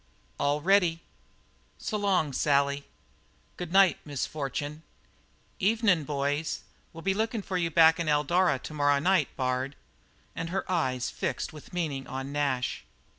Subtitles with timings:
[0.39, 1.03] "All ready."
[1.77, 2.87] "S'long, Sally."
[3.55, 4.81] "Good night, Miss Fortune."
[5.59, 6.61] "Evenin', boys.
[6.91, 9.75] We'll be lookin' for you back in Eldara to morrow night, Bard."
[10.35, 12.83] And her eyes fixed with meaning on Nash.